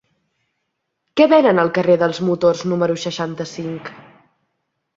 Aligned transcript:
Què 1.19 1.27
venen 1.33 1.63
al 1.65 1.69
carrer 1.75 1.99
dels 2.05 2.23
Motors 2.31 2.65
número 2.73 2.99
seixanta-cinc? 3.07 3.95